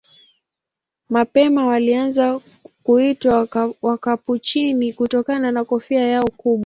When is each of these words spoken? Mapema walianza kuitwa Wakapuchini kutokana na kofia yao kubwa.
Mapema 1.09 1.67
walianza 1.67 2.39
kuitwa 2.83 3.47
Wakapuchini 3.81 4.93
kutokana 4.93 5.51
na 5.51 5.65
kofia 5.65 6.07
yao 6.07 6.29
kubwa. 6.37 6.59